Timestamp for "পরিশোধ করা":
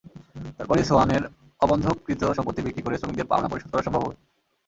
3.49-3.85